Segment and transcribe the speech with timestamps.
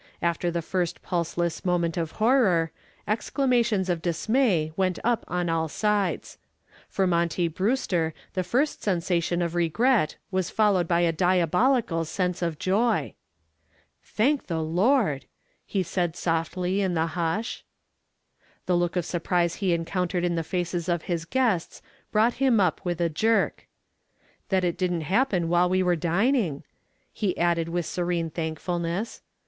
[0.19, 2.71] After the first pulseless moment of horror,
[3.07, 6.39] exclamations of dismay went up on all sides.
[6.89, 12.57] For Monty Brewster the first sensation of regret was followed by a diabolical sense of
[12.57, 13.13] joy.
[14.03, 15.25] "Thank the Lord!"
[15.67, 17.63] he said softly in the hush.
[18.65, 21.79] The look of surprise he encountered in the faces of his guests
[22.11, 23.67] brought him up with a jerk.
[24.49, 26.63] "That it didn't happen while we were dining,"
[27.13, 29.21] he added with serene thankfulness.